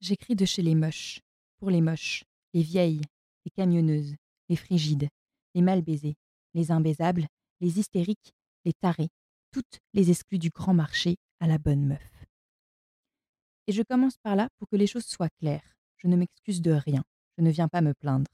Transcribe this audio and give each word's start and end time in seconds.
J'écris 0.00 0.36
de 0.36 0.44
chez 0.44 0.62
les 0.62 0.76
moches, 0.76 1.20
pour 1.58 1.70
les 1.70 1.80
moches, 1.80 2.22
les 2.54 2.62
vieilles, 2.62 3.02
les 3.44 3.50
camionneuses, 3.50 4.14
les 4.48 4.54
frigides, 4.54 5.08
les 5.54 5.62
mal 5.62 5.82
baisées, 5.82 6.14
les 6.54 6.70
imbaisables, 6.70 7.26
les 7.60 7.80
hystériques, 7.80 8.32
les 8.64 8.72
tarés, 8.72 9.08
toutes 9.50 9.80
les 9.94 10.10
exclues 10.10 10.38
du 10.38 10.50
grand 10.50 10.72
marché 10.72 11.16
à 11.40 11.48
la 11.48 11.58
bonne 11.58 11.84
meuf. 11.84 12.26
Et 13.66 13.72
je 13.72 13.82
commence 13.82 14.16
par 14.18 14.36
là 14.36 14.48
pour 14.58 14.68
que 14.68 14.76
les 14.76 14.86
choses 14.86 15.04
soient 15.04 15.30
claires. 15.40 15.74
Je 15.96 16.06
ne 16.06 16.14
m'excuse 16.14 16.62
de 16.62 16.70
rien, 16.70 17.02
je 17.36 17.42
ne 17.42 17.50
viens 17.50 17.68
pas 17.68 17.80
me 17.80 17.92
plaindre. 17.92 18.30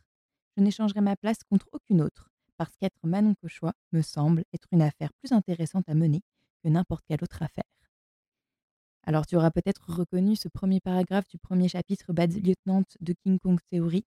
Je 0.59 0.63
n'échangerai 0.63 1.01
ma 1.01 1.17
place 1.17 1.43
contre 1.49 1.69
aucune 1.73 2.03
autre, 2.03 2.29
parce 2.59 2.77
qu'être 2.77 3.07
Manon 3.07 3.35
Cochois 3.41 3.73
me 3.93 4.03
semble 4.03 4.45
être 4.53 4.69
une 4.71 4.83
affaire 4.83 5.15
plus 5.15 5.33
intéressante 5.33 5.89
à 5.89 5.95
mener 5.95 6.21
que 6.63 6.69
n'importe 6.69 7.05
quelle 7.09 7.23
autre 7.23 7.43
affaire. 7.43 7.65
Alors 9.07 9.27
tu 9.27 9.37
auras 9.37 9.51
peut-être 9.51 9.83
reconnu 9.89 10.37
ce 10.37 10.49
premier 10.49 10.81
paragraphe 10.81 11.29
du 11.29 11.39
premier 11.39 11.69
chapitre 11.69 12.13
Bad 12.13 12.33
Lieutenant 12.33 12.83
de 13.01 13.15
King 13.23 13.39
Kong 13.39 13.59
Theory 13.71 14.05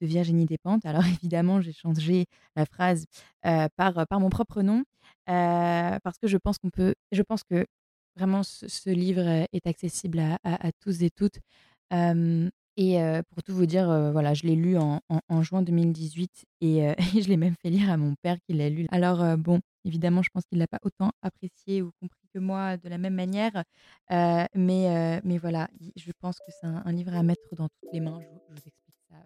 de 0.00 0.06
Virginie 0.06 0.46
Despentes. 0.46 0.86
Alors 0.86 1.02
évidemment, 1.22 1.60
j'ai 1.60 1.72
changé 1.72 2.26
la 2.54 2.66
phrase 2.66 3.06
euh, 3.44 3.68
par, 3.76 4.06
par 4.06 4.20
mon 4.20 4.30
propre 4.30 4.62
nom 4.62 4.84
euh, 5.28 5.98
parce 6.02 6.18
que 6.18 6.28
je 6.28 6.36
pense 6.36 6.58
qu'on 6.58 6.70
peut, 6.70 6.94
je 7.12 7.22
pense 7.22 7.42
que 7.42 7.66
vraiment 8.16 8.42
ce, 8.42 8.90
livre 8.90 9.46
est 9.52 9.66
accessible 9.66 10.20
à, 10.42 10.72
tous 10.80 11.02
et 11.02 11.10
toutes. 11.10 11.38
et 11.90 13.02
euh, 13.02 13.22
pour 13.30 13.42
tout 13.42 13.54
vous 13.54 13.66
dire, 13.66 13.86
voilà, 14.12 14.32
je 14.32 14.44
l'ai 14.44 14.56
lu 14.56 14.78
en, 14.78 15.42
juin 15.42 15.62
2018 15.62 16.44
et, 16.60 16.78
et, 17.14 17.22
je 17.22 17.28
l'ai 17.28 17.36
même 17.36 17.54
fait 17.60 17.70
lire 17.70 17.90
à 17.90 17.96
mon 17.96 18.14
père 18.22 18.38
qui 18.46 18.54
l'a 18.54 18.70
lu. 18.70 18.86
Alors 18.90 19.36
bon, 19.36 19.60
évidemment, 19.86 20.22
je 20.22 20.30
pense 20.32 20.44
qu'il 20.44 20.58
l'a 20.58 20.66
pas 20.66 20.80
autant 20.82 21.12
apprécié 21.22 21.82
ou 21.82 21.92
compris 22.00 22.26
moi 22.40 22.76
de 22.76 22.88
la 22.88 22.98
même 22.98 23.14
manière. 23.14 23.64
mais, 24.10 25.20
mais 25.24 25.38
voilà, 25.38 25.68
je 25.96 26.12
pense 26.20 26.38
que 26.38 26.52
c'est 26.60 26.66
un, 26.66 26.92
livre 26.92 27.14
à 27.14 27.22
mettre 27.22 27.54
dans 27.56 27.68
toutes 27.68 27.92
les 27.92 28.00
mains. 28.00 28.18
Je 28.20 28.26
vous, 28.28 28.56
explique 28.56 28.96
ça. 29.08 29.16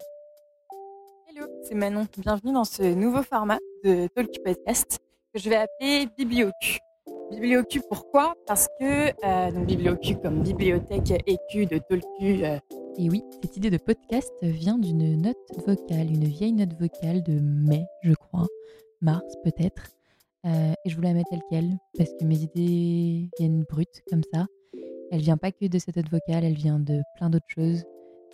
Hello, 1.28 1.46
c'est 1.62 1.74
Manon. 1.74 2.06
Bienvenue 2.18 2.52
dans 2.52 2.64
ce 2.64 2.82
nouveau 2.82 3.22
format 3.22 3.58
de 3.84 4.08
Talk 4.14 4.30
Podcast 4.44 4.98
que 5.32 5.40
je 5.40 5.48
vais 5.48 5.56
appeler 5.56 6.08
Bibliocu. 6.16 6.78
Bibliocu, 7.30 7.80
pourquoi? 7.88 8.34
Parce 8.46 8.68
que, 8.80 9.52
donc 9.52 9.66
Bibliocu 9.66 10.16
comme 10.16 10.42
bibliothèque 10.42 11.12
écu 11.26 11.66
de 11.66 11.78
Tolku. 11.78 12.08
et 12.18 13.08
oui, 13.08 13.22
cette 13.40 13.56
idée 13.56 13.70
de 13.70 13.78
podcast 13.78 14.32
vient 14.42 14.78
d'une 14.78 15.22
note 15.22 15.36
vocale, 15.64 16.10
une 16.10 16.24
vieille 16.24 16.52
note 16.52 16.74
vocale 16.74 17.22
de 17.22 17.38
mai, 17.38 17.86
je 18.02 18.14
crois, 18.14 18.48
mars 19.00 19.32
peut-être, 19.44 19.92
euh, 20.46 20.72
et 20.84 20.90
je 20.90 20.96
voulais 20.96 21.08
la 21.08 21.14
mettre 21.14 21.30
telle 21.30 21.42
qu'elle, 21.50 21.78
parce 21.96 22.10
que 22.18 22.24
mes 22.24 22.38
idées 22.42 23.28
viennent 23.38 23.64
brutes 23.68 24.02
comme 24.08 24.22
ça. 24.32 24.46
Elle 25.10 25.20
vient 25.20 25.36
pas 25.36 25.52
que 25.52 25.66
de 25.66 25.78
cette 25.78 25.96
note 25.96 26.08
vocale, 26.08 26.44
elle 26.44 26.54
vient 26.54 26.78
de 26.78 27.02
plein 27.16 27.30
d'autres 27.30 27.48
choses, 27.48 27.84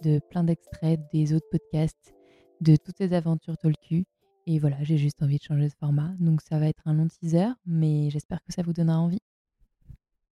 de 0.02 0.20
plein 0.30 0.44
d'extraits 0.44 1.00
des 1.12 1.32
autres 1.32 1.48
podcasts, 1.50 2.14
de 2.60 2.76
toutes 2.76 2.98
ces 2.98 3.12
aventures 3.12 3.56
Tolku. 3.58 4.04
Et 4.46 4.58
voilà, 4.58 4.76
j'ai 4.82 4.98
juste 4.98 5.22
envie 5.22 5.38
de 5.38 5.42
changer 5.42 5.68
de 5.68 5.74
format. 5.80 6.14
Donc 6.20 6.40
ça 6.42 6.58
va 6.58 6.68
être 6.68 6.82
un 6.86 6.94
long 6.94 7.08
teaser, 7.08 7.48
mais 7.64 8.10
j'espère 8.10 8.42
que 8.44 8.52
ça 8.52 8.62
vous 8.62 8.72
donnera 8.72 8.98
envie. 8.98 9.22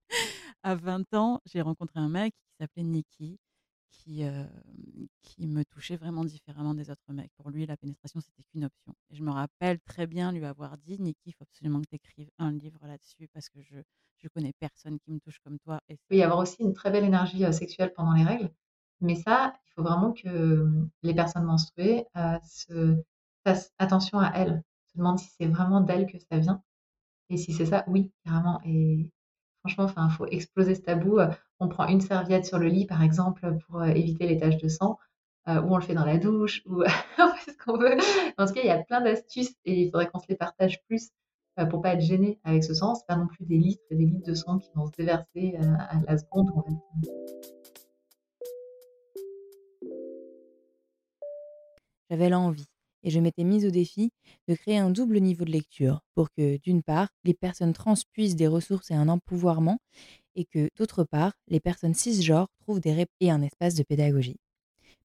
à 0.62 0.74
20 0.76 1.14
ans, 1.14 1.40
j'ai 1.46 1.60
rencontré 1.60 1.98
un 1.98 2.08
mec 2.08 2.34
qui 2.34 2.56
s'appelait 2.60 2.84
Nicky 2.84 3.38
qui, 3.94 4.24
qui 5.22 5.46
me 5.46 5.64
touchait 5.64 5.96
vraiment 5.96 6.24
différemment 6.24 6.74
des 6.74 6.90
autres 6.90 7.12
mecs. 7.12 7.32
Pour 7.36 7.50
lui, 7.50 7.66
la 7.66 7.76
pénétration, 7.76 8.20
c'était 8.20 8.42
qu'une 8.42 8.64
option. 8.64 8.94
Et 9.10 9.14
je 9.14 9.22
me 9.22 9.30
rappelle 9.30 9.80
très 9.80 10.06
bien 10.06 10.32
lui 10.32 10.44
avoir 10.44 10.76
dit, 10.78 11.00
Niki, 11.00 11.20
il 11.26 11.32
faut 11.32 11.44
absolument 11.44 11.80
que 11.80 11.88
tu 11.88 11.96
écrives 11.96 12.30
un 12.38 12.52
livre 12.52 12.80
là-dessus 12.86 13.28
parce 13.32 13.48
que 13.48 13.62
je, 13.62 13.76
je 14.18 14.28
connais 14.28 14.52
personne 14.58 14.98
qui 14.98 15.10
me 15.10 15.20
touche 15.20 15.38
comme 15.38 15.58
toi. 15.58 15.80
Et 15.88 15.94
il 15.94 15.98
peut 16.08 16.16
y 16.16 16.22
avoir 16.22 16.38
aussi 16.38 16.56
une 16.60 16.74
très 16.74 16.90
belle 16.90 17.04
énergie 17.04 17.50
sexuelle 17.52 17.92
pendant 17.94 18.12
les 18.12 18.24
règles. 18.24 18.50
Mais 19.00 19.16
ça, 19.16 19.54
il 19.66 19.70
faut 19.72 19.82
vraiment 19.82 20.12
que 20.12 20.28
mmh, 20.28 20.90
les 21.02 21.14
personnes 21.14 21.44
menstruées 21.44 22.04
se 22.42 23.02
fassent 23.44 23.72
attention 23.78 24.18
à 24.18 24.30
elles, 24.34 24.62
se 24.92 24.98
demandent 24.98 25.18
si 25.18 25.30
c'est 25.38 25.46
vraiment 25.46 25.80
d'elles 25.80 26.06
que 26.06 26.18
ça 26.18 26.38
vient. 26.38 26.62
Et 27.30 27.36
si 27.36 27.52
c'est 27.52 27.66
ça, 27.66 27.84
oui, 27.86 28.12
carrément. 28.24 28.60
Et 28.64 29.10
franchement, 29.60 29.86
il 30.08 30.10
faut 30.12 30.26
exploser 30.26 30.74
ce 30.74 30.82
tabou 30.82 31.18
on 31.60 31.68
prend 31.68 31.86
une 31.86 32.00
serviette 32.00 32.46
sur 32.46 32.58
le 32.58 32.66
lit, 32.66 32.86
par 32.86 33.02
exemple, 33.02 33.56
pour 33.66 33.80
euh, 33.80 33.86
éviter 33.86 34.26
les 34.26 34.38
taches 34.38 34.58
de 34.58 34.68
sang, 34.68 34.98
euh, 35.48 35.60
ou 35.62 35.74
on 35.74 35.76
le 35.76 35.82
fait 35.82 35.94
dans 35.94 36.04
la 36.04 36.18
douche, 36.18 36.62
ou 36.66 36.82
on 37.18 37.34
fait 37.34 37.52
ce 37.52 37.58
qu'on 37.64 37.78
veut. 37.78 37.96
En 38.38 38.46
tout 38.46 38.52
cas, 38.52 38.60
il 38.62 38.66
y 38.66 38.70
a 38.70 38.82
plein 38.82 39.00
d'astuces 39.00 39.54
et 39.64 39.82
il 39.82 39.90
faudrait 39.90 40.08
qu'on 40.08 40.18
se 40.18 40.26
les 40.28 40.36
partage 40.36 40.82
plus 40.84 41.10
euh, 41.58 41.66
pour 41.66 41.82
pas 41.82 41.94
être 41.94 42.00
gêné 42.00 42.38
avec 42.44 42.64
ce 42.64 42.74
sang. 42.74 42.94
C'est 42.94 43.06
pas 43.06 43.16
non 43.16 43.26
plus 43.26 43.44
des 43.44 43.58
litres 43.58 43.82
et 43.90 43.96
des 43.96 44.06
litres 44.06 44.26
de 44.26 44.34
sang 44.34 44.58
qui 44.58 44.70
vont 44.74 44.86
se 44.86 44.92
déverser 44.96 45.56
à 45.56 46.00
la 46.06 46.18
seconde. 46.18 46.50
J'avais 52.10 52.28
l'envie 52.28 52.68
et 53.04 53.10
je 53.10 53.20
m'étais 53.20 53.44
mise 53.44 53.64
au 53.66 53.70
défi 53.70 54.10
de 54.48 54.54
créer 54.54 54.78
un 54.78 54.90
double 54.90 55.20
niveau 55.20 55.44
de 55.44 55.52
lecture 55.52 56.00
pour 56.14 56.30
que, 56.32 56.56
d'une 56.58 56.82
part, 56.82 57.08
les 57.22 57.34
personnes 57.34 57.72
trans 57.72 57.94
puissent 58.12 58.34
des 58.34 58.48
ressources 58.48 58.90
et 58.90 58.94
un 58.94 59.08
empouvoirment, 59.08 59.78
et 60.34 60.44
que, 60.44 60.68
d'autre 60.76 61.04
part, 61.04 61.34
les 61.46 61.60
personnes 61.60 61.94
cisgenres 61.94 62.48
trouvent 62.60 62.80
des 62.80 62.92
réponses 62.92 63.14
et 63.20 63.30
un 63.30 63.42
espace 63.42 63.74
de 63.76 63.84
pédagogie. 63.84 64.36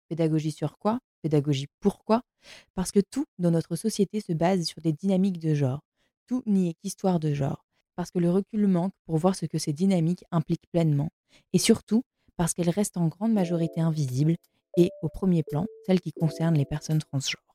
Pédagogie 0.07 0.51
sur 0.51 0.79
quoi? 0.79 0.99
Pédagogie 1.21 1.67
pourquoi? 1.79 2.23
Parce 2.73 2.91
que 2.91 2.99
tout 2.99 3.25
dans 3.37 3.51
notre 3.51 3.75
société 3.75 4.21
se 4.21 4.33
base 4.33 4.63
sur 4.65 4.81
des 4.81 4.93
dynamiques 4.93 5.39
de 5.39 5.53
genre. 5.53 5.81
Tout 6.25 6.41
n'y 6.45 6.69
est 6.69 6.73
qu'histoire 6.75 7.19
de 7.19 7.33
genre. 7.33 7.65
Parce 7.95 8.11
que 8.11 8.19
le 8.19 8.31
recul 8.31 8.65
manque 8.67 8.93
pour 9.05 9.17
voir 9.17 9.35
ce 9.35 9.45
que 9.45 9.57
ces 9.57 9.73
dynamiques 9.73 10.23
impliquent 10.31 10.69
pleinement. 10.71 11.09
Et 11.53 11.59
surtout, 11.59 12.03
parce 12.37 12.53
qu'elles 12.53 12.69
restent 12.69 12.97
en 12.97 13.07
grande 13.07 13.33
majorité 13.33 13.81
invisibles 13.81 14.37
et, 14.77 14.89
au 15.01 15.09
premier 15.09 15.43
plan, 15.43 15.65
celles 15.85 15.99
qui 15.99 16.13
concernent 16.13 16.57
les 16.57 16.65
personnes 16.65 16.99
transgenres. 16.99 17.48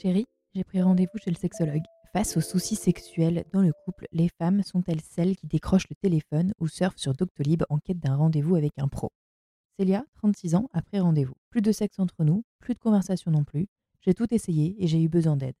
Chérie, 0.00 0.26
j'ai 0.54 0.62
pris 0.62 0.80
rendez-vous 0.80 1.18
chez 1.18 1.32
le 1.32 1.36
sexologue. 1.36 1.82
Face 2.12 2.36
aux 2.36 2.40
soucis 2.40 2.76
sexuels 2.76 3.44
dans 3.52 3.62
le 3.62 3.72
couple, 3.84 4.06
les 4.12 4.28
femmes 4.38 4.62
sont-elles 4.62 5.00
celles 5.00 5.34
qui 5.34 5.48
décrochent 5.48 5.88
le 5.90 5.96
téléphone 5.96 6.52
ou 6.60 6.68
surfent 6.68 6.98
sur 6.98 7.14
Doctolib 7.14 7.64
en 7.68 7.78
quête 7.78 7.98
d'un 7.98 8.14
rendez-vous 8.14 8.54
avec 8.54 8.70
un 8.78 8.86
pro? 8.86 9.10
Célia, 9.76 10.04
36 10.14 10.54
ans, 10.54 10.68
après 10.72 11.00
rendez-vous. 11.00 11.34
Plus 11.50 11.62
de 11.62 11.72
sexe 11.72 11.98
entre 11.98 12.22
nous, 12.22 12.44
plus 12.60 12.74
de 12.74 12.78
conversation 12.78 13.32
non 13.32 13.42
plus. 13.42 13.66
J'ai 14.00 14.14
tout 14.14 14.32
essayé 14.32 14.76
et 14.78 14.86
j'ai 14.86 15.02
eu 15.02 15.08
besoin 15.08 15.36
d'aide. 15.36 15.56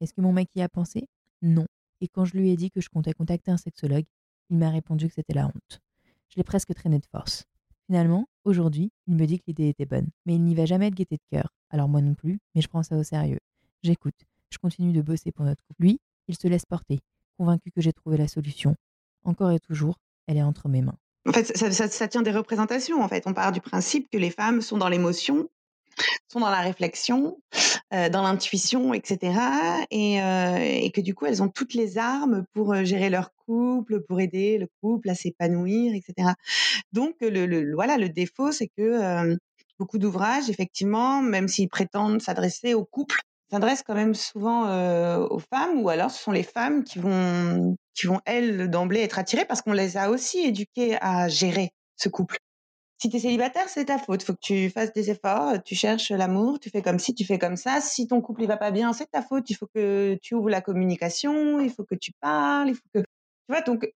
Est-ce 0.00 0.14
que 0.14 0.22
mon 0.22 0.32
mec 0.32 0.48
y 0.54 0.62
a 0.62 0.70
pensé? 0.70 1.06
Non. 1.42 1.66
Et 2.00 2.08
quand 2.08 2.24
je 2.24 2.34
lui 2.34 2.48
ai 2.48 2.56
dit 2.56 2.70
que 2.70 2.80
je 2.80 2.88
comptais 2.88 3.12
contacter 3.12 3.50
un 3.50 3.58
sexologue, 3.58 4.06
il 4.48 4.56
m'a 4.56 4.70
répondu 4.70 5.08
que 5.08 5.14
c'était 5.14 5.34
la 5.34 5.48
honte. 5.48 5.82
Je 6.30 6.36
l'ai 6.38 6.44
presque 6.44 6.72
traîné 6.72 6.98
de 6.98 7.06
force. 7.06 7.44
Finalement, 7.88 8.24
aujourd'hui, 8.44 8.90
il 9.06 9.16
me 9.16 9.26
dit 9.26 9.38
que 9.38 9.44
l'idée 9.48 9.68
était 9.68 9.84
bonne, 9.84 10.08
mais 10.24 10.36
il 10.36 10.42
n'y 10.42 10.54
va 10.54 10.64
jamais 10.64 10.88
de 10.88 10.94
gaieté 10.94 11.16
de 11.16 11.36
cœur. 11.36 11.52
Alors 11.68 11.90
moi 11.90 12.00
non 12.00 12.14
plus, 12.14 12.38
mais 12.54 12.62
je 12.62 12.68
prends 12.68 12.82
ça 12.82 12.96
au 12.96 13.02
sérieux. 13.02 13.38
J'écoute. 13.82 14.14
Je 14.50 14.58
continue 14.58 14.92
de 14.92 15.02
bosser 15.02 15.32
pour 15.32 15.44
notre 15.44 15.62
couple. 15.64 15.82
Lui, 15.82 16.00
il 16.28 16.36
se 16.36 16.46
laisse 16.46 16.66
porter, 16.66 17.00
convaincu 17.36 17.70
que 17.72 17.80
j'ai 17.80 17.92
trouvé 17.92 18.16
la 18.16 18.28
solution. 18.28 18.76
Encore 19.24 19.50
et 19.50 19.58
toujours, 19.58 19.98
elle 20.26 20.36
est 20.36 20.42
entre 20.42 20.68
mes 20.68 20.82
mains. 20.82 20.98
En 21.26 21.32
fait, 21.32 21.56
ça, 21.56 22.08
tient 22.08 22.22
des 22.22 22.30
représentations. 22.32 23.02
En 23.02 23.08
fait, 23.08 23.24
on 23.26 23.34
part 23.34 23.52
du 23.52 23.60
principe 23.60 24.08
que 24.10 24.18
les 24.18 24.30
femmes 24.30 24.60
sont 24.60 24.76
dans 24.76 24.88
l'émotion, 24.88 25.48
sont 26.28 26.40
dans 26.40 26.50
la 26.50 26.60
réflexion, 26.60 27.40
euh, 27.92 28.08
dans 28.08 28.22
l'intuition, 28.22 28.94
etc. 28.94 29.38
Euh, 29.92 30.56
et, 30.58 30.90
que 30.92 31.00
du 31.00 31.14
coup, 31.14 31.26
elles 31.26 31.42
ont 31.42 31.48
toutes 31.48 31.74
les 31.74 31.98
armes 31.98 32.44
pour 32.52 32.72
euh, 32.72 32.84
gérer 32.84 33.10
leur 33.10 33.32
couple, 33.34 34.00
pour 34.02 34.20
aider 34.20 34.58
le 34.58 34.68
couple 34.80 35.10
à 35.10 35.14
s'épanouir, 35.14 35.94
etc. 35.94 36.30
Donc, 36.92 37.16
le, 37.20 37.74
voilà, 37.74 37.98
le 37.98 38.08
défaut, 38.08 38.52
c'est 38.52 38.68
que 38.68 39.36
beaucoup 39.78 39.98
d'ouvrages, 39.98 40.50
effectivement, 40.50 41.22
même 41.22 41.48
s'ils 41.48 41.68
prétendent 41.68 42.20
s'adresser 42.20 42.74
au 42.74 42.84
couple, 42.84 43.20
s'adresse 43.52 43.82
quand 43.82 43.94
même 43.94 44.14
souvent 44.14 44.62
aux 45.28 45.38
femmes 45.38 45.80
ou 45.80 45.88
alors 45.88 46.10
ce 46.10 46.22
sont 46.22 46.32
les 46.32 46.42
femmes 46.42 46.84
qui 46.84 46.98
vont, 46.98 47.76
qui 47.94 48.06
vont 48.06 48.20
elles, 48.24 48.70
d'emblée 48.70 49.00
être 49.00 49.18
attirées 49.18 49.44
parce 49.44 49.62
qu'on 49.62 49.72
les 49.72 49.96
a 49.96 50.10
aussi 50.10 50.40
éduquées 50.40 50.96
à 51.00 51.28
gérer 51.28 51.70
ce 51.96 52.08
couple. 52.08 52.38
Si 53.02 53.08
tu 53.08 53.16
es 53.16 53.20
célibataire, 53.20 53.68
c'est 53.68 53.86
ta 53.86 53.98
faute. 53.98 54.22
Faut 54.22 54.32
que 54.32 54.40
tu 54.40 54.70
fasses 54.70 54.92
des 54.92 55.10
efforts, 55.10 55.60
tu 55.64 55.74
cherches 55.74 56.12
l'amour, 56.12 56.60
tu 56.60 56.70
fais 56.70 56.82
comme 56.82 57.00
ci, 57.00 57.14
tu 57.14 57.24
fais 57.24 57.38
comme 57.38 57.56
ça. 57.56 57.80
Si 57.80 58.06
ton 58.06 58.20
couple 58.20 58.42
ne 58.42 58.46
va 58.46 58.56
pas 58.56 58.70
bien, 58.70 58.92
c'est 58.92 59.10
ta 59.10 59.22
faute. 59.22 59.50
Il 59.50 59.54
faut 59.54 59.66
que 59.74 60.16
tu 60.22 60.34
ouvres 60.36 60.50
la 60.50 60.60
communication, 60.60 61.58
il 61.60 61.70
faut 61.70 61.84
que 61.84 61.96
tu 61.96 62.12
parles, 62.20 62.68
il 62.68 62.74
faut 62.76 62.88
que 62.94 63.00
tu 63.00 63.04
vois 63.48 63.60
donc 63.62 63.92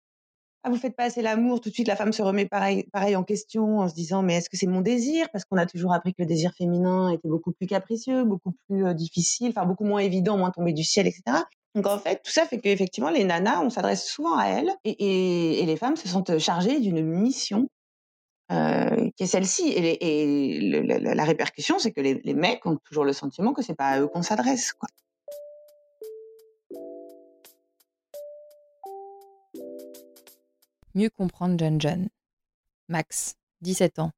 ah, 0.66 0.70
vous 0.70 0.78
faites 0.78 0.96
pas 0.96 1.04
assez 1.04 1.22
l'amour, 1.22 1.60
tout 1.60 1.68
de 1.70 1.74
suite 1.74 1.90
la 1.90 1.98
femme 1.98 2.14
se 2.14 2.22
remet 2.22 2.46
pareil, 2.46 2.86
en 3.16 3.24
question 3.24 3.80
en 3.80 3.90
se 3.90 3.94
disant 3.94 4.24
mais 4.24 4.36
est-ce 4.36 4.50
que 4.50 4.56
c'est 4.56 4.68
mon 4.68 4.80
désir? 4.80 5.28
Parce 5.34 5.44
qu'on 5.44 5.58
a 5.58 5.66
toujours 5.66 5.94
appris 5.94 6.14
que 6.14 6.22
le 6.22 6.26
désir 6.26 6.54
féminin 6.58 7.10
était 7.10 7.28
beaucoup 7.28 7.52
plus 7.52 7.68
capricieux, 7.68 8.24
beaucoup 8.24 8.54
plus 8.68 8.86
euh, 8.86 8.94
difficile, 8.94 9.50
enfin 9.50 9.66
beaucoup 9.66 9.84
moins 9.84 10.00
évident, 10.00 10.38
moins 10.38 10.52
tombé 10.52 10.72
du 10.72 10.86
ciel, 10.86 11.06
etc. 11.06 11.24
Donc 11.76 11.88
en 11.88 12.00
fait, 12.00 12.22
tout 12.24 12.32
ça 12.32 12.46
fait 12.46 12.60
qu'effectivement, 12.60 13.10
les 13.10 13.26
nanas, 13.26 13.62
on 13.62 13.70
s'adresse 13.70 14.08
souvent 14.08 14.38
à 14.38 14.46
elles 14.46 14.72
et, 14.86 15.66
les 15.66 15.76
femmes 15.76 15.98
se 15.98 16.08
sentent 16.08 16.38
chargées 16.38 16.80
d'une 16.80 17.02
mission 17.02 17.68
euh, 18.52 19.10
qui 19.18 19.24
est 19.24 19.28
celle-ci. 19.28 19.70
Et, 19.76 20.60
la, 20.82 21.24
répercussion, 21.26 21.78
c'est 21.80 21.92
que 21.92 22.00
les, 22.00 22.22
les, 22.24 22.34
mecs 22.34 22.66
ont 22.66 22.78
toujours 22.86 23.04
le 23.04 23.14
sentiment 23.14 23.54
que 23.54 23.64
c'est 23.64 23.76
pas 23.76 23.88
à 23.88 24.00
eux 24.02 24.08
qu'on 24.08 24.22
s'adresse. 24.22 24.72
Quoi. 24.74 24.88
Mieux 30.96 31.10
comprendre 31.10 31.58
John 31.58 31.82
John. 31.82 32.08
Max, 32.88 33.36
17 33.62 33.98
ans, 33.98 34.12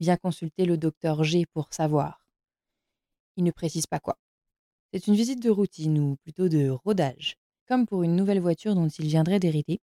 vient 0.00 0.16
consulter 0.16 0.64
le 0.64 0.78
docteur 0.78 1.24
G 1.24 1.44
pour 1.44 1.74
savoir. 1.74 2.26
Il 3.36 3.44
ne 3.44 3.50
précise 3.50 3.86
pas 3.86 4.00
quoi. 4.00 4.16
C'est 4.94 5.08
une 5.08 5.14
visite 5.14 5.42
de 5.42 5.50
routine 5.50 5.98
ou 5.98 6.16
plutôt 6.16 6.48
de 6.48 6.70
rodage. 6.70 7.36
Comme 7.68 7.86
pour 7.86 8.02
une 8.02 8.16
nouvelle 8.16 8.40
voiture 8.40 8.74
dont 8.74 8.88
il 8.88 9.08
viendrait 9.08 9.40
d'hériter, 9.40 9.82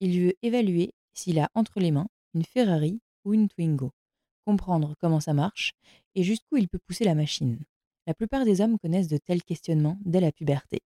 il 0.00 0.20
veut 0.20 0.34
évaluer 0.42 0.92
s'il 1.14 1.38
a 1.38 1.48
entre 1.54 1.80
les 1.80 1.92
mains 1.92 2.08
une 2.34 2.44
Ferrari 2.44 3.00
ou 3.24 3.32
une 3.32 3.48
Twingo, 3.48 3.92
comprendre 4.44 4.94
comment 5.00 5.20
ça 5.20 5.32
marche 5.32 5.72
et 6.14 6.22
jusqu'où 6.22 6.58
il 6.58 6.68
peut 6.68 6.78
pousser 6.78 7.04
la 7.04 7.14
machine. 7.14 7.58
La 8.06 8.12
plupart 8.12 8.44
des 8.44 8.60
hommes 8.60 8.78
connaissent 8.78 9.08
de 9.08 9.16
tels 9.16 9.42
questionnements 9.42 9.98
dès 10.04 10.20
la 10.20 10.30
puberté. 10.30 10.80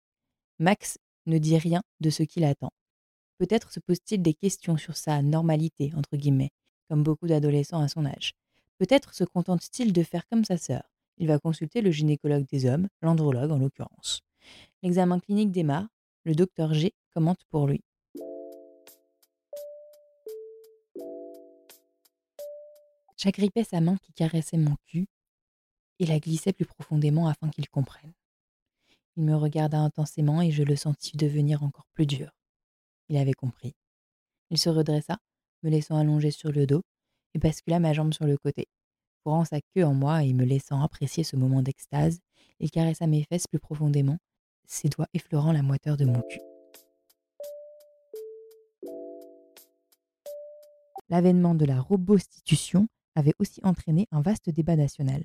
Max 0.59 0.99
ne 1.25 1.39
dit 1.39 1.57
rien 1.57 1.81
de 1.99 2.11
ce 2.11 2.21
qu'il 2.21 2.43
attend. 2.43 2.71
Peut-être 3.37 3.71
se 3.71 3.79
pose-t-il 3.79 4.21
des 4.21 4.33
questions 4.33 4.77
sur 4.77 4.95
sa 4.95 5.21
normalité, 5.21 5.91
entre 5.95 6.15
guillemets, 6.17 6.51
comme 6.89 7.03
beaucoup 7.03 7.27
d'adolescents 7.27 7.81
à 7.81 7.87
son 7.87 8.05
âge. 8.05 8.33
Peut-être 8.77 9.13
se 9.13 9.23
contente-t-il 9.23 9.93
de 9.93 10.03
faire 10.03 10.27
comme 10.27 10.45
sa 10.45 10.57
sœur. 10.57 10.83
Il 11.17 11.27
va 11.27 11.39
consulter 11.39 11.81
le 11.81 11.91
gynécologue 11.91 12.45
des 12.47 12.65
hommes, 12.65 12.87
l'andrologue 13.01 13.51
en 13.51 13.57
l'occurrence. 13.57 14.21
L'examen 14.81 15.19
clinique 15.19 15.51
démarre, 15.51 15.87
le 16.23 16.35
docteur 16.35 16.73
G 16.73 16.93
commente 17.13 17.43
pour 17.49 17.67
lui. 17.67 17.81
J'agrippais 23.17 23.63
sa 23.63 23.79
main 23.79 23.95
qui 23.97 24.11
caressait 24.11 24.57
mon 24.57 24.75
cul 24.85 25.07
et 25.99 26.05
la 26.05 26.19
glissais 26.19 26.51
plus 26.51 26.65
profondément 26.65 27.27
afin 27.27 27.49
qu'il 27.49 27.69
comprenne. 27.69 28.11
Il 29.15 29.23
me 29.23 29.35
regarda 29.35 29.79
intensément 29.79 30.41
et 30.41 30.51
je 30.51 30.63
le 30.63 30.75
sentis 30.75 31.15
devenir 31.15 31.63
encore 31.63 31.87
plus 31.93 32.05
dur. 32.05 32.31
Il 33.09 33.17
avait 33.17 33.33
compris. 33.33 33.73
Il 34.49 34.57
se 34.57 34.69
redressa, 34.69 35.17
me 35.63 35.69
laissant 35.69 35.97
allonger 35.97 36.31
sur 36.31 36.51
le 36.51 36.65
dos, 36.65 36.81
et 37.33 37.39
bascula 37.39 37.79
ma 37.79 37.93
jambe 37.93 38.13
sur 38.13 38.25
le 38.25 38.37
côté. 38.37 38.67
Fourrant 39.23 39.45
sa 39.45 39.59
queue 39.73 39.85
en 39.85 39.93
moi 39.93 40.23
et 40.23 40.33
me 40.33 40.43
laissant 40.43 40.81
apprécier 40.81 41.23
ce 41.23 41.35
moment 41.35 41.61
d'extase, 41.61 42.19
il 42.59 42.71
caressa 42.71 43.07
mes 43.07 43.23
fesses 43.23 43.47
plus 43.47 43.59
profondément, 43.59 44.17
ses 44.65 44.89
doigts 44.89 45.07
effleurant 45.13 45.51
la 45.51 45.63
moiteur 45.63 45.97
de 45.97 46.05
mon 46.05 46.21
cul. 46.21 46.41
L'avènement 51.09 51.55
de 51.55 51.65
la 51.65 51.79
robostitution 51.79 52.87
avait 53.15 53.35
aussi 53.39 53.59
entraîné 53.63 54.07
un 54.11 54.21
vaste 54.21 54.49
débat 54.49 54.75
national. 54.75 55.23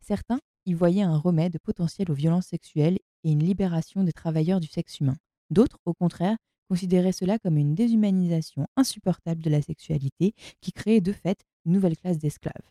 Certains 0.00 0.40
y 0.66 0.74
voyaient 0.74 1.02
un 1.02 1.16
remède 1.16 1.58
potentiel 1.58 2.10
aux 2.10 2.14
violences 2.14 2.46
sexuelles 2.46 2.98
et 3.24 3.32
une 3.32 3.42
libération 3.42 4.04
des 4.04 4.12
travailleurs 4.12 4.60
du 4.60 4.68
sexe 4.68 5.00
humain. 5.00 5.16
D'autres, 5.50 5.78
au 5.84 5.94
contraire, 5.94 6.36
considéraient 6.68 7.12
cela 7.12 7.38
comme 7.38 7.56
une 7.56 7.74
déshumanisation 7.74 8.66
insupportable 8.76 9.42
de 9.42 9.50
la 9.50 9.62
sexualité 9.62 10.34
qui 10.60 10.72
créait 10.72 11.00
de 11.00 11.12
fait 11.12 11.44
une 11.64 11.72
nouvelle 11.72 11.96
classe 11.96 12.18
d'esclaves. 12.18 12.70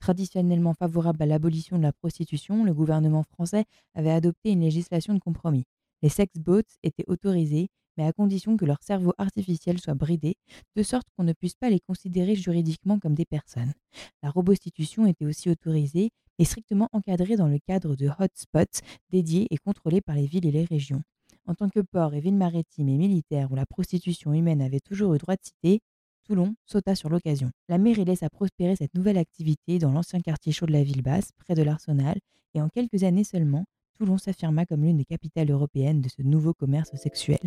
Traditionnellement 0.00 0.74
favorable 0.74 1.22
à 1.22 1.26
l'abolition 1.26 1.76
de 1.76 1.82
la 1.82 1.92
prostitution, 1.92 2.64
le 2.64 2.72
gouvernement 2.72 3.22
français 3.22 3.64
avait 3.94 4.10
adopté 4.10 4.52
une 4.52 4.62
législation 4.62 5.12
de 5.12 5.18
compromis. 5.18 5.64
Les 6.02 6.08
sex 6.08 6.32
boats 6.38 6.62
étaient 6.82 7.04
autorisés, 7.06 7.68
mais 7.98 8.06
à 8.06 8.12
condition 8.12 8.56
que 8.56 8.64
leur 8.64 8.82
cerveau 8.82 9.12
artificiel 9.18 9.78
soit 9.78 9.94
bridé, 9.94 10.36
de 10.74 10.82
sorte 10.82 11.06
qu'on 11.16 11.24
ne 11.24 11.34
puisse 11.34 11.54
pas 11.54 11.68
les 11.68 11.80
considérer 11.80 12.34
juridiquement 12.34 12.98
comme 12.98 13.14
des 13.14 13.26
personnes. 13.26 13.74
La 14.22 14.30
robostitution 14.30 15.06
était 15.06 15.26
aussi 15.26 15.50
autorisée, 15.50 16.10
mais 16.38 16.46
strictement 16.46 16.88
encadrée 16.92 17.36
dans 17.36 17.48
le 17.48 17.58
cadre 17.58 17.94
de 17.94 18.08
hotspots 18.18 18.80
dédiés 19.10 19.46
et 19.50 19.58
contrôlés 19.58 20.00
par 20.00 20.14
les 20.14 20.26
villes 20.26 20.46
et 20.46 20.52
les 20.52 20.64
régions. 20.64 21.02
En 21.46 21.54
tant 21.54 21.68
que 21.68 21.80
port 21.80 22.14
et 22.14 22.20
ville 22.20 22.36
maritime 22.36 22.88
et 22.88 22.96
militaire 22.96 23.50
où 23.50 23.54
la 23.54 23.66
prostitution 23.66 24.32
humaine 24.32 24.62
avait 24.62 24.80
toujours 24.80 25.14
eu 25.14 25.18
droit 25.18 25.34
de 25.34 25.42
cité, 25.42 25.80
Toulon 26.24 26.54
sauta 26.64 26.94
sur 26.94 27.08
l'occasion. 27.08 27.50
La 27.68 27.78
mairie 27.78 28.04
laissa 28.04 28.30
prospérer 28.30 28.76
cette 28.76 28.94
nouvelle 28.94 29.18
activité 29.18 29.78
dans 29.78 29.90
l'ancien 29.90 30.20
quartier 30.20 30.52
chaud 30.52 30.66
de 30.66 30.72
la 30.72 30.84
ville 30.84 31.02
basse, 31.02 31.30
près 31.38 31.54
de 31.54 31.62
l'Arsenal, 31.62 32.18
et 32.54 32.60
en 32.60 32.68
quelques 32.68 33.02
années 33.02 33.24
seulement, 33.24 33.64
Toulon 33.98 34.16
s'affirma 34.16 34.64
comme 34.64 34.84
l'une 34.84 34.96
des 34.96 35.04
capitales 35.04 35.50
européennes 35.50 36.00
de 36.00 36.08
ce 36.08 36.22
nouveau 36.22 36.54
commerce 36.54 36.94
sexuel. 36.96 37.38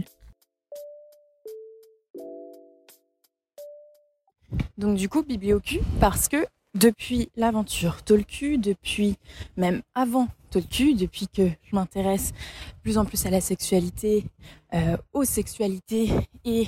Donc 4.77 4.97
du 4.97 5.07
coup, 5.07 5.23
bibliocu, 5.23 5.79
parce 5.99 6.27
que 6.27 6.45
depuis 6.73 7.29
l'aventure 7.35 8.03
Tolku, 8.03 8.57
depuis 8.57 9.17
même 9.57 9.81
avant 9.95 10.27
Tolku, 10.49 10.93
depuis 10.93 11.27
que 11.27 11.47
je 11.63 11.75
m'intéresse 11.75 12.33
plus 12.81 12.97
en 12.97 13.05
plus 13.05 13.25
à 13.25 13.29
la 13.29 13.41
sexualité, 13.41 14.25
euh, 14.73 14.97
aux 15.13 15.23
sexualités 15.23 16.09
et 16.45 16.67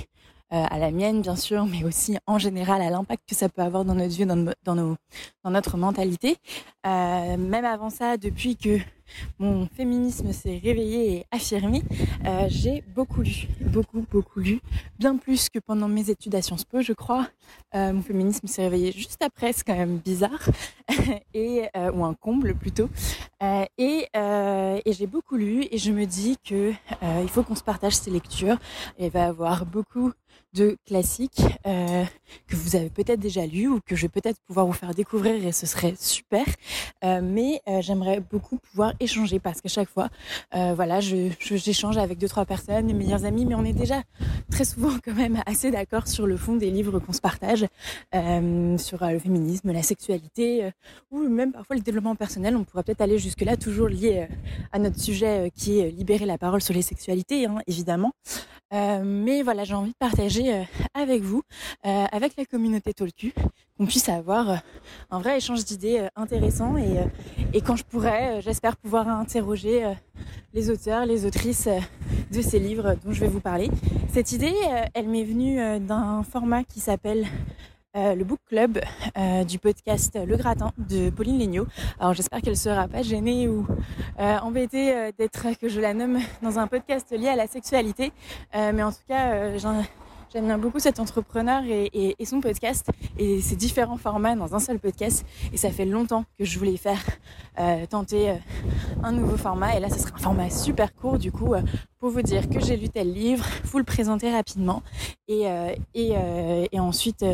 euh, 0.52 0.64
à 0.70 0.78
la 0.78 0.92
mienne 0.92 1.22
bien 1.22 1.36
sûr, 1.36 1.66
mais 1.66 1.82
aussi 1.84 2.18
en 2.26 2.38
général 2.38 2.80
à 2.80 2.90
l'impact 2.90 3.28
que 3.28 3.34
ça 3.34 3.48
peut 3.48 3.62
avoir 3.62 3.84
dans 3.84 3.94
notre 3.94 4.14
vie, 4.14 4.26
dans, 4.26 4.36
nos, 4.36 4.96
dans 5.44 5.50
notre 5.50 5.76
mentalité. 5.76 6.36
Euh, 6.86 7.36
même 7.36 7.64
avant 7.64 7.90
ça, 7.90 8.16
depuis 8.16 8.56
que 8.56 8.78
mon 9.38 9.66
féminisme 9.66 10.32
s'est 10.32 10.60
réveillé 10.62 11.16
et 11.16 11.26
affirmé, 11.30 11.82
euh, 12.26 12.46
j'ai 12.48 12.82
beaucoup 12.94 13.22
lu, 13.22 13.48
beaucoup, 13.60 14.04
beaucoup 14.10 14.40
lu, 14.40 14.60
bien 14.98 15.16
plus 15.16 15.48
que 15.48 15.58
pendant 15.58 15.88
mes 15.88 16.10
études 16.10 16.34
à 16.34 16.42
Sciences 16.42 16.64
Po, 16.64 16.80
je 16.82 16.92
crois. 16.92 17.28
Euh, 17.74 17.92
mon 17.92 18.02
féminisme 18.02 18.46
s'est 18.46 18.62
réveillé 18.62 18.92
juste 18.92 19.22
après, 19.22 19.52
c'est 19.52 19.64
quand 19.64 19.76
même 19.76 19.98
bizarre, 19.98 20.50
et, 21.34 21.68
euh, 21.76 21.92
ou 21.92 22.04
un 22.04 22.14
comble 22.14 22.54
plutôt. 22.54 22.88
et, 23.78 24.08
et 24.14 24.92
j'ai 24.92 25.06
beaucoup 25.06 25.36
lu 25.36 25.66
et 25.70 25.78
je 25.78 25.92
me 25.92 26.06
dis 26.06 26.36
que 26.44 26.72
il 27.22 27.28
faut 27.28 27.42
qu'on 27.42 27.54
se 27.54 27.62
partage 27.62 27.94
ces 27.94 28.10
lectures. 28.10 28.58
Il 28.98 29.10
va 29.10 29.20
y 29.20 29.22
avoir 29.22 29.66
beaucoup 29.66 30.12
de 30.54 30.76
classiques 30.86 31.42
que 31.64 32.56
vous 32.56 32.76
avez 32.76 32.88
peut-être 32.88 33.20
déjà 33.20 33.44
lus 33.46 33.68
ou 33.68 33.80
que 33.80 33.94
je 33.94 34.02
vais 34.02 34.08
peut-être 34.08 34.40
pouvoir 34.46 34.66
vous 34.66 34.72
faire 34.72 34.94
découvrir 34.94 35.46
et 35.46 35.52
ce 35.52 35.66
serait 35.66 35.94
super. 35.98 36.44
mais 37.02 37.60
j'aimerais 37.80 38.20
beaucoup 38.20 38.56
pouvoir 38.58 38.94
échanger 39.00 39.38
parce 39.38 39.60
qu'à 39.60 39.68
chaque 39.68 39.88
fois, 39.88 40.08
euh, 40.54 40.72
voilà, 40.74 41.00
j'échange 41.00 41.96
avec 41.96 42.18
deux, 42.18 42.28
trois 42.28 42.44
personnes, 42.44 42.86
mes 42.86 42.94
meilleures 42.94 43.24
amies, 43.24 43.46
mais 43.46 43.54
on 43.54 43.64
est 43.64 43.72
déjà 43.72 44.02
très 44.50 44.64
souvent 44.64 44.92
quand 45.04 45.14
même 45.14 45.42
assez 45.46 45.70
d'accord 45.70 46.06
sur 46.06 46.26
le 46.26 46.36
fond 46.36 46.56
des 46.56 46.70
livres 46.70 46.98
qu'on 46.98 47.12
se 47.12 47.20
partage, 47.20 47.66
euh, 48.14 48.78
sur 48.78 49.02
euh, 49.02 49.10
le 49.10 49.18
féminisme, 49.18 49.72
la 49.72 49.82
sexualité, 49.82 50.70
ou 51.10 51.20
même 51.28 51.52
parfois 51.52 51.76
le 51.76 51.82
développement 51.82 52.14
personnel. 52.14 52.56
On 52.56 52.64
pourrait 52.64 52.82
peut-être 52.82 53.00
aller 53.00 53.18
jusque-là, 53.18 53.56
toujours 53.56 53.88
lié 53.88 54.28
à 54.72 54.78
notre 54.78 55.00
sujet 55.00 55.50
qui 55.54 55.80
est 55.80 55.90
libérer 55.90 56.26
la 56.26 56.38
parole 56.38 56.62
sur 56.62 56.74
les 56.74 56.82
sexualités, 56.82 57.46
hein, 57.46 57.58
évidemment. 57.66 58.12
Mais 58.72 59.42
voilà, 59.42 59.64
j'ai 59.64 59.74
envie 59.74 59.90
de 59.90 59.96
partager 59.98 60.64
avec 60.94 61.22
vous, 61.22 61.42
avec 61.82 62.36
la 62.36 62.44
communauté 62.44 62.94
Tolku, 62.94 63.32
qu'on 63.76 63.86
puisse 63.86 64.08
avoir 64.08 64.62
un 65.10 65.18
vrai 65.20 65.36
échange 65.38 65.64
d'idées 65.64 66.08
intéressant 66.16 66.76
et, 66.76 66.98
et 67.52 67.60
quand 67.60 67.76
je 67.76 67.84
pourrais, 67.84 68.40
j'espère 68.42 68.76
pouvoir 68.76 69.08
interroger 69.08 69.84
euh, 69.84 69.92
les 70.52 70.70
auteurs, 70.70 71.06
les 71.06 71.26
autrices 71.26 71.66
euh, 71.66 71.78
de 72.32 72.40
ces 72.40 72.58
livres 72.58 72.96
dont 73.04 73.12
je 73.12 73.20
vais 73.20 73.28
vous 73.28 73.40
parler. 73.40 73.70
Cette 74.12 74.32
idée, 74.32 74.54
euh, 74.68 74.84
elle 74.94 75.08
m'est 75.08 75.24
venue 75.24 75.80
d'un 75.80 76.22
format 76.22 76.64
qui 76.64 76.80
s'appelle 76.80 77.26
le 77.96 78.22
book 78.24 78.40
club 78.46 78.78
du 79.48 79.58
podcast 79.58 80.18
Le 80.26 80.36
Gratin 80.36 80.72
de 80.76 81.08
Pauline 81.08 81.38
Legnaud. 81.38 81.66
Alors 81.98 82.12
j'espère 82.12 82.42
qu'elle 82.42 82.56
sera 82.56 82.88
pas 82.88 83.02
gênée 83.02 83.48
ou 83.48 83.66
embêtée 84.18 85.12
d'être 85.18 85.58
que 85.58 85.68
je 85.68 85.80
la 85.80 85.94
nomme 85.94 86.18
dans 86.42 86.58
un 86.58 86.66
podcast 86.66 87.10
lié 87.10 87.28
à 87.28 87.36
la 87.36 87.46
sexualité, 87.46 88.12
mais 88.54 88.82
en 88.82 88.92
tout 88.92 88.98
cas 89.08 89.56
j'en 89.56 89.82
J'aime 90.36 90.48
bien 90.48 90.58
beaucoup 90.58 90.80
cet 90.80 91.00
entrepreneur 91.00 91.62
et, 91.66 92.14
son 92.26 92.42
podcast 92.42 92.90
et 93.18 93.40
ses 93.40 93.56
différents 93.56 93.96
formats 93.96 94.36
dans 94.36 94.54
un 94.54 94.58
seul 94.58 94.78
podcast. 94.78 95.24
Et 95.50 95.56
ça 95.56 95.70
fait 95.70 95.86
longtemps 95.86 96.26
que 96.38 96.44
je 96.44 96.58
voulais 96.58 96.76
faire 96.76 97.02
euh, 97.58 97.86
tenter 97.86 98.28
euh, 98.28 98.34
un 99.02 99.12
nouveau 99.12 99.38
format. 99.38 99.74
Et 99.78 99.80
là, 99.80 99.88
ce 99.88 99.98
sera 99.98 100.14
un 100.14 100.18
format 100.18 100.50
super 100.50 100.94
court 100.94 101.16
du 101.16 101.32
coup 101.32 101.54
euh, 101.54 101.62
pour 101.98 102.10
vous 102.10 102.20
dire 102.20 102.50
que 102.50 102.60
j'ai 102.60 102.76
lu 102.76 102.90
tel 102.90 103.14
livre, 103.14 103.46
vous 103.64 103.78
le 103.78 103.84
présenter 103.84 104.30
rapidement 104.30 104.82
et, 105.26 105.46
et, 105.94 106.12
et 106.70 106.78
ensuite 106.78 107.24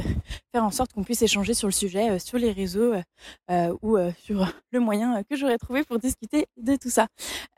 faire 0.52 0.64
en 0.64 0.70
sorte 0.70 0.92
qu'on 0.92 1.02
puisse 1.02 1.20
échanger 1.20 1.52
sur 1.52 1.66
le 1.66 1.72
sujet 1.72 2.18
sur 2.20 2.38
les 2.38 2.52
réseaux 2.52 2.94
ou 3.82 3.98
sur 4.24 4.52
le 4.70 4.80
moyen 4.80 5.24
que 5.24 5.36
j'aurais 5.36 5.58
trouvé 5.58 5.82
pour 5.82 5.98
discuter 5.98 6.46
de 6.56 6.76
tout 6.76 6.90
ça. 6.90 7.08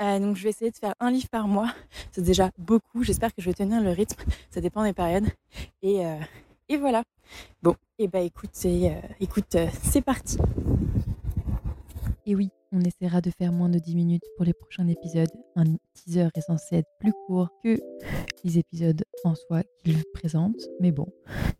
donc 0.00 0.36
je 0.36 0.44
vais 0.44 0.48
essayer 0.48 0.70
de 0.70 0.76
faire 0.78 0.94
un 0.98 1.10
livre 1.10 1.28
par 1.28 1.46
mois. 1.46 1.72
C'est 2.10 2.24
déjà 2.24 2.50
beaucoup. 2.58 3.04
J'espère 3.04 3.34
que 3.34 3.42
je 3.42 3.50
vais 3.50 3.54
tenir 3.54 3.82
le 3.82 3.90
rythme. 3.90 4.20
Ça 4.50 4.62
dépend 4.62 4.82
des 4.82 4.94
périodes. 4.94 5.33
Et, 5.82 6.04
euh, 6.04 6.16
et 6.68 6.76
voilà. 6.76 7.02
Bon, 7.62 7.72
et 7.98 8.04
eh 8.04 8.08
bah 8.08 8.20
ben, 8.20 8.26
écoute, 8.26 8.50
c'est, 8.52 8.90
euh, 8.90 9.56
euh, 9.56 9.66
c'est 9.82 10.02
parti. 10.02 10.38
Et 12.26 12.34
oui, 12.34 12.50
on 12.72 12.80
essaiera 12.80 13.20
de 13.20 13.30
faire 13.30 13.52
moins 13.52 13.68
de 13.68 13.78
10 13.78 13.96
minutes 13.96 14.24
pour 14.36 14.44
les 14.44 14.54
prochains 14.54 14.88
épisodes. 14.88 15.30
Un 15.56 15.64
teaser 15.92 16.28
est 16.34 16.40
censé 16.40 16.76
être 16.76 16.88
plus 16.98 17.12
court 17.26 17.48
que 17.62 17.78
les 18.44 18.58
épisodes 18.58 19.04
en 19.24 19.34
soi 19.34 19.62
qu'il 19.82 20.02
présente. 20.14 20.56
Mais 20.80 20.90
bon, 20.90 21.06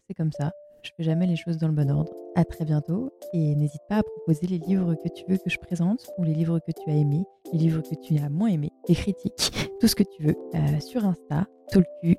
c'est 0.06 0.14
comme 0.14 0.32
ça. 0.32 0.52
Je 0.82 0.90
fais 0.96 1.02
jamais 1.02 1.26
les 1.26 1.36
choses 1.36 1.56
dans 1.56 1.68
le 1.68 1.74
bon 1.74 1.90
ordre. 1.90 2.12
À 2.36 2.44
très 2.44 2.64
bientôt 2.64 3.12
et 3.32 3.54
n'hésite 3.54 3.82
pas 3.88 3.98
à 3.98 4.02
proposer 4.02 4.46
les 4.48 4.58
livres 4.58 4.94
que 4.96 5.08
tu 5.08 5.24
veux 5.28 5.36
que 5.36 5.48
je 5.48 5.58
présente 5.58 6.10
ou 6.18 6.24
les 6.24 6.34
livres 6.34 6.58
que 6.58 6.72
tu 6.72 6.90
as 6.90 6.94
aimés, 6.94 7.24
les 7.52 7.58
livres 7.58 7.80
que 7.80 7.94
tu 7.94 8.18
as 8.18 8.28
moins 8.28 8.48
aimés, 8.48 8.72
les 8.88 8.96
critiques, 8.96 9.52
tout 9.80 9.86
ce 9.86 9.94
que 9.94 10.02
tu 10.02 10.24
veux 10.24 10.36
sur 10.80 11.04
Insta, 11.04 11.46
Tolku 11.70 11.88
8 12.02 12.18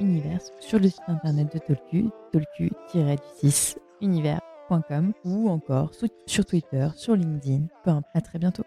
univers 0.00 0.40
sur 0.60 0.78
le 0.78 0.88
site 0.88 1.02
internet 1.08 1.52
de 1.52 1.58
Tolku, 1.58 2.10
tolku-6univers.com 2.32 5.12
ou 5.24 5.48
encore 5.48 5.90
sur 6.26 6.44
Twitter, 6.44 6.88
sur 6.96 7.16
LinkedIn. 7.16 7.66
Peu 7.84 7.90
importe. 7.90 8.14
À 8.14 8.20
très 8.20 8.38
bientôt. 8.38 8.64